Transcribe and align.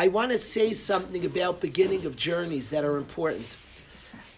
I 0.00 0.08
want 0.08 0.32
to 0.32 0.38
say 0.38 0.72
something 0.72 1.26
about 1.26 1.60
beginning 1.60 2.06
of 2.06 2.16
journeys 2.16 2.70
that 2.70 2.86
are 2.86 2.96
important. 2.96 3.58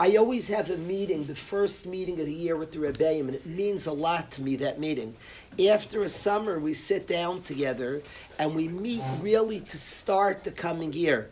I 0.00 0.16
always 0.16 0.48
have 0.48 0.70
a 0.70 0.76
meeting, 0.76 1.26
the 1.26 1.36
first 1.36 1.86
meeting 1.86 2.18
of 2.18 2.26
the 2.26 2.34
year 2.34 2.56
with 2.56 2.72
the 2.72 2.78
Rebbeim, 2.78 3.28
and 3.28 3.36
it 3.36 3.46
means 3.46 3.86
a 3.86 3.92
lot 3.92 4.32
to 4.32 4.42
me, 4.42 4.56
that 4.56 4.80
meeting. 4.80 5.14
After 5.70 6.02
a 6.02 6.08
summer, 6.08 6.58
we 6.58 6.74
sit 6.74 7.06
down 7.06 7.42
together 7.42 8.02
and 8.40 8.56
we 8.56 8.66
meet 8.66 9.02
really 9.20 9.60
to 9.60 9.78
start 9.78 10.42
the 10.42 10.50
coming 10.50 10.92
year. 10.94 11.30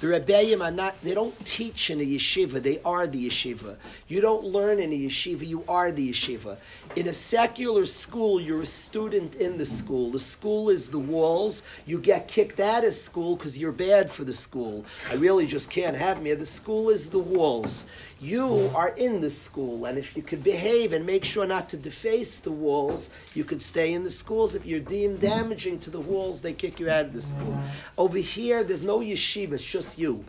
The 0.00 0.06
Rebbeim 0.06 0.64
are 0.64 0.70
not, 0.70 1.00
they 1.02 1.12
don't 1.12 1.44
teach 1.44 1.90
in 1.90 1.98
a 1.98 2.04
yeshiva, 2.04 2.62
they 2.62 2.80
are 2.84 3.08
the 3.08 3.28
yeshiva. 3.28 3.76
You 4.06 4.20
don't 4.20 4.44
learn 4.44 4.78
in 4.78 4.92
a 4.92 4.96
yeshiva, 4.96 5.44
you 5.44 5.64
are 5.68 5.90
the 5.90 6.10
yeshiva. 6.10 6.56
In 6.94 7.08
a 7.08 7.12
secular 7.12 7.84
school, 7.84 8.40
you're 8.40 8.62
a 8.62 8.66
student 8.66 9.34
in 9.34 9.58
the 9.58 9.66
school. 9.66 10.12
The 10.12 10.20
school 10.20 10.70
is 10.70 10.90
the 10.90 11.00
walls. 11.00 11.64
You 11.84 11.98
get 11.98 12.28
kicked 12.28 12.60
out 12.60 12.84
of 12.84 12.94
school 12.94 13.34
because 13.34 13.58
you're 13.58 13.72
bad 13.72 14.08
for 14.08 14.22
the 14.22 14.32
school. 14.32 14.84
I 15.10 15.14
really 15.14 15.48
just 15.48 15.68
can't 15.68 15.96
have 15.96 16.22
me. 16.22 16.32
The 16.34 16.46
school 16.46 16.90
is 16.90 17.10
the 17.10 17.18
walls. 17.18 17.84
You 18.20 18.70
are 18.74 18.90
in 18.96 19.20
the 19.20 19.30
school, 19.30 19.84
and 19.84 19.96
if 19.96 20.16
you 20.16 20.24
could 20.24 20.42
behave 20.42 20.92
and 20.92 21.06
make 21.06 21.24
sure 21.24 21.46
not 21.46 21.68
to 21.68 21.76
deface 21.76 22.40
the 22.40 22.50
walls, 22.50 23.10
you 23.32 23.44
could 23.44 23.62
stay 23.62 23.92
in 23.92 24.02
the 24.02 24.10
schools. 24.10 24.56
If 24.56 24.66
you're 24.66 24.80
deemed 24.80 25.20
damaging 25.20 25.78
to 25.80 25.90
the 25.90 26.00
walls, 26.00 26.40
they 26.40 26.52
kick 26.52 26.80
you 26.80 26.90
out 26.90 27.04
of 27.04 27.12
the 27.12 27.20
school. 27.20 27.56
Over 27.96 28.18
here, 28.18 28.64
there's 28.64 28.82
no 28.82 28.98
yeshiva, 28.98 29.52
it's 29.52 29.64
just 29.64 29.87
you. 29.96 30.24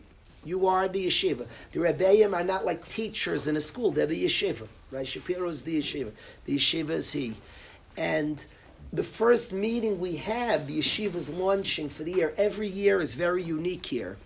You 0.45 0.67
are 0.67 0.87
the 0.87 1.07
yeshiva. 1.07 1.47
The 1.71 1.79
Rebbeim 1.79 2.33
are 2.33 2.43
not 2.43 2.65
like 2.65 2.87
teachers 2.87 3.47
in 3.47 3.57
a 3.57 3.61
school, 3.61 3.91
they're 3.91 4.05
the 4.05 4.25
yeshiva. 4.25 4.67
Right? 4.91 5.07
Shapiro 5.07 5.49
is 5.49 5.63
the 5.63 5.79
yeshiva. 5.79 6.11
The 6.45 6.57
yeshiva 6.57 6.91
is 6.91 7.11
he. 7.11 7.35
And 7.97 8.45
the 8.93 9.03
first 9.03 9.51
meeting 9.51 9.99
we 9.99 10.17
have, 10.17 10.67
the 10.67 10.79
yeshiva's 10.79 11.29
launching 11.29 11.89
for 11.89 12.03
the 12.03 12.13
year. 12.13 12.33
Every 12.37 12.67
year 12.67 13.01
is 13.01 13.15
very 13.15 13.43
unique 13.43 13.85
here. 13.87 14.17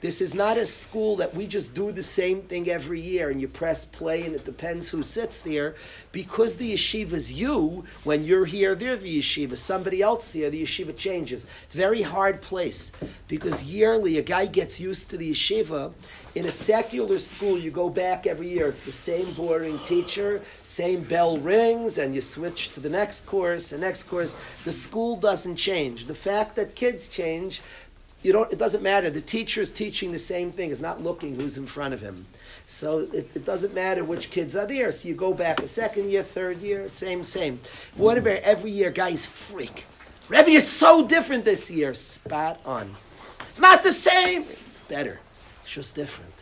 This 0.00 0.20
is 0.20 0.32
not 0.32 0.56
a 0.56 0.64
school 0.64 1.16
that 1.16 1.34
we 1.34 1.48
just 1.48 1.74
do 1.74 1.90
the 1.90 2.04
same 2.04 2.42
thing 2.42 2.68
every 2.70 3.00
year 3.00 3.30
and 3.30 3.40
you 3.40 3.48
press 3.48 3.84
play 3.84 4.24
and 4.24 4.34
it 4.34 4.44
depends 4.44 4.90
who 4.90 5.02
sits 5.02 5.42
there. 5.42 5.74
Because 6.12 6.56
the 6.56 6.74
yeshiva 6.74 7.12
is 7.12 7.32
you, 7.32 7.84
when 8.04 8.22
you're 8.22 8.44
here, 8.44 8.76
they're 8.76 8.96
the 8.96 9.18
yeshiva. 9.18 9.56
Somebody 9.56 10.00
else 10.00 10.32
here, 10.32 10.50
the 10.50 10.62
yeshiva 10.62 10.96
changes. 10.96 11.46
It's 11.64 11.74
a 11.74 11.78
very 11.78 12.02
hard 12.02 12.42
place 12.42 12.92
because 13.26 13.64
yearly 13.64 14.18
a 14.18 14.22
guy 14.22 14.46
gets 14.46 14.78
used 14.78 15.10
to 15.10 15.16
the 15.16 15.32
yeshiva. 15.32 15.92
In 16.34 16.44
a 16.44 16.50
secular 16.52 17.18
school, 17.18 17.58
you 17.58 17.72
go 17.72 17.90
back 17.90 18.24
every 18.24 18.48
year. 18.48 18.68
It's 18.68 18.82
the 18.82 18.92
same 18.92 19.32
boring 19.32 19.80
teacher, 19.80 20.40
same 20.62 21.02
bell 21.02 21.38
rings, 21.38 21.98
and 21.98 22.14
you 22.14 22.20
switch 22.20 22.72
to 22.74 22.80
the 22.80 22.88
next 22.88 23.26
course, 23.26 23.70
the 23.70 23.78
next 23.78 24.04
course. 24.04 24.36
The 24.64 24.70
school 24.70 25.16
doesn't 25.16 25.56
change. 25.56 26.06
The 26.06 26.14
fact 26.14 26.54
that 26.54 26.76
kids 26.76 27.08
change 27.08 27.60
you 28.22 28.32
don't, 28.32 28.52
it 28.52 28.58
doesn't 28.58 28.82
matter. 28.82 29.10
The 29.10 29.20
teacher 29.20 29.60
is 29.60 29.70
teaching 29.70 30.10
the 30.10 30.18
same 30.18 30.50
thing, 30.50 30.70
is 30.70 30.80
not 30.80 31.02
looking 31.02 31.36
who's 31.36 31.56
in 31.56 31.66
front 31.66 31.94
of 31.94 32.00
him. 32.00 32.26
So 32.66 33.00
it, 33.12 33.30
it, 33.34 33.44
doesn't 33.44 33.74
matter 33.74 34.04
which 34.04 34.30
kids 34.30 34.56
are 34.56 34.66
there. 34.66 34.90
So 34.90 35.08
you 35.08 35.14
go 35.14 35.32
back 35.32 35.60
a 35.62 35.68
second 35.68 36.10
year, 36.10 36.24
third 36.24 36.60
year, 36.60 36.88
same, 36.88 37.22
same. 37.22 37.60
Whatever, 37.94 38.38
every 38.42 38.72
year, 38.72 38.90
guys 38.90 39.24
freak. 39.24 39.86
Rebbe 40.28 40.50
is 40.50 40.68
so 40.68 41.06
different 41.06 41.44
this 41.44 41.70
year. 41.70 41.94
Spot 41.94 42.60
on. 42.64 42.96
It's 43.50 43.60
not 43.60 43.82
the 43.82 43.92
same. 43.92 44.42
It's 44.42 44.82
better. 44.82 45.20
It's 45.62 45.72
just 45.72 45.94
different. 45.94 46.32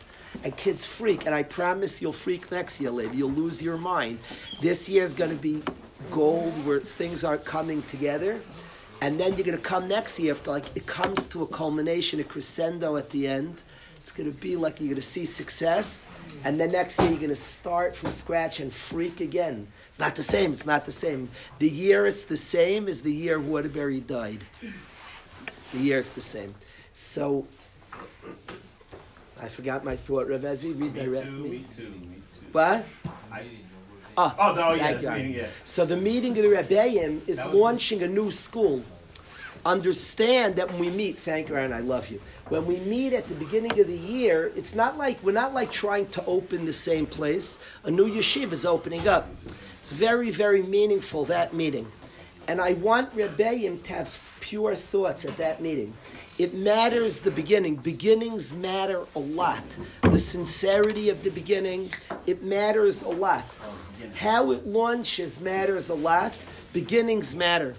And 0.43 0.57
kids 0.57 0.83
freak. 0.83 1.25
And 1.25 1.33
I 1.33 1.43
promise 1.43 2.01
you'll 2.01 2.11
freak 2.11 2.51
next 2.51 2.81
year, 2.81 2.91
Levi. 2.91 3.13
You'll 3.13 3.29
lose 3.29 3.61
your 3.61 3.77
mind. 3.77 4.19
This 4.61 4.89
year 4.89 5.03
is 5.03 5.13
going 5.13 5.31
to 5.31 5.37
be 5.37 5.63
gold 6.11 6.53
where 6.65 6.79
things 6.79 7.23
aren't 7.23 7.45
coming 7.45 7.83
together 7.83 8.41
and 9.01 9.19
then 9.19 9.33
you're 9.35 9.45
going 9.45 9.57
to 9.57 9.63
come 9.63 9.87
next 9.87 10.19
year 10.19 10.33
after 10.33 10.51
like 10.51 10.75
it 10.75 10.85
comes 10.85 11.27
to 11.27 11.43
a 11.43 11.47
culmination, 11.47 12.19
a 12.19 12.23
crescendo 12.23 12.95
at 12.95 13.09
the 13.11 13.27
end. 13.27 13.63
It's 13.97 14.11
going 14.11 14.31
to 14.31 14.37
be 14.37 14.55
like 14.55 14.79
you're 14.79 14.87
going 14.87 14.95
to 14.95 15.01
see 15.01 15.25
success, 15.25 16.07
and 16.45 16.59
then 16.59 16.71
next 16.71 16.97
year 16.97 17.09
you're 17.09 17.17
going 17.17 17.29
to 17.29 17.35
start 17.35 17.93
from 17.93 18.11
scratch 18.13 18.61
and 18.61 18.71
freak 18.71 19.19
again. 19.19 19.67
It's 19.87 19.99
not 19.99 20.15
the 20.15 20.23
same. 20.23 20.53
It's 20.53 20.65
not 20.65 20.85
the 20.85 20.91
same. 20.91 21.29
The 21.59 21.69
year 21.69 22.05
it's 22.05 22.23
the 22.23 22.37
same 22.37 22.87
as 22.87 23.01
the 23.01 23.13
year 23.13 23.37
Waterbury 23.37 23.99
died. 23.99 24.39
The 25.73 25.79
year 25.79 25.99
it's 25.99 26.11
the 26.11 26.21
same. 26.21 26.55
So 26.93 27.45
I 29.41 29.49
forgot 29.49 29.83
my 29.83 29.95
thought. 29.95 30.27
Ravezi, 30.27 30.79
redirect 30.79 31.29
me. 31.29 31.49
Me 31.49 31.65
too, 31.75 31.83
me 31.83 31.89
too, 31.89 31.89
me 31.89 32.15
too. 32.15 32.45
What? 32.53 32.85
I, 33.31 33.43
Ah. 34.17 34.35
Oh, 34.39 34.51
oh, 34.51 34.55
no, 34.55 34.73
yeah, 34.73 34.93
the 34.93 35.11
meeting, 35.11 35.33
yeah. 35.33 35.47
So 35.63 35.85
the 35.85 35.95
meeting 35.95 36.31
of 36.37 36.43
the 36.43 36.49
Rebbeim 36.49 37.21
is 37.27 37.43
launching 37.45 38.01
a 38.01 38.07
new 38.07 38.31
school. 38.31 38.83
Understand 39.63 40.55
that 40.55 40.71
when 40.71 40.79
we 40.79 40.89
meet, 40.89 41.17
thank 41.19 41.49
you, 41.49 41.55
Aaron, 41.55 41.71
I 41.71 41.81
love 41.81 42.09
you. 42.09 42.19
When 42.49 42.65
we 42.65 42.79
meet 42.79 43.13
at 43.13 43.27
the 43.27 43.35
beginning 43.35 43.79
of 43.79 43.85
the 43.87 43.97
year, 43.97 44.51
it's 44.55 44.73
not 44.73 44.97
like 44.97 45.21
we're 45.21 45.33
not 45.33 45.53
like 45.53 45.71
trying 45.71 46.07
to 46.09 46.25
open 46.25 46.65
the 46.65 46.73
same 46.73 47.05
place. 47.05 47.59
A 47.83 47.91
new 47.91 48.09
yeshiva 48.09 48.53
is 48.53 48.65
opening 48.65 49.07
up. 49.07 49.29
It's 49.79 49.91
very, 49.91 50.31
very 50.31 50.63
meaningful 50.63 51.25
that 51.25 51.53
meeting, 51.53 51.87
and 52.47 52.61
I 52.61 52.73
want 52.73 53.15
Rebbeim 53.15 53.83
to 53.83 53.93
have 53.93 54.37
pure 54.39 54.75
thoughts 54.75 55.25
at 55.25 55.37
that 55.37 55.61
meeting. 55.61 55.93
It 56.37 56.53
matters 56.53 57.21
the 57.21 57.31
beginning. 57.31 57.75
Beginnings 57.75 58.55
matter 58.55 59.03
a 59.15 59.19
lot. 59.19 59.63
The 60.03 60.19
sincerity 60.19 61.09
of 61.09 61.23
the 61.23 61.31
beginning, 61.31 61.91
it 62.25 62.43
matters 62.43 63.01
a 63.01 63.09
lot. 63.09 63.45
How 64.15 64.51
it 64.51 64.65
launches 64.65 65.41
matters 65.41 65.89
a 65.89 65.95
lot. 65.95 66.37
Beginnings 66.73 67.35
matter. 67.35 67.75